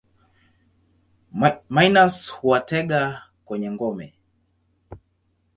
Minus 1.69 2.29
huwatega 2.35 3.01
kwenye 3.45 3.71
ngome. 3.71 4.07